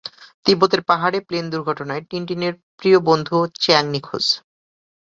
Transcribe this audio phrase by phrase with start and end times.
[0.45, 4.25] তিব্বতের পাহাড়ে প্লেন দুর্ঘটনায় টিনটিনের প্রিয় বন্ধু চ্যাং নিখোঁজ।